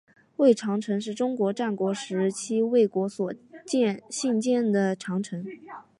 [0.37, 3.31] 魏长城是中国战国时期魏国所
[4.09, 5.45] 兴建的长城。